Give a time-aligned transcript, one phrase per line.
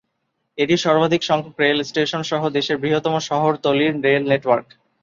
[0.57, 4.67] এটি সর্বাধিক সংখ্যক রেল স্টেশন সহ দেশের বৃহত্তম শহরতলির রেল নেটওয়ার্ক।